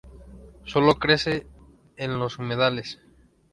[0.65, 1.45] Sólo crece
[1.95, 2.97] en los humedales.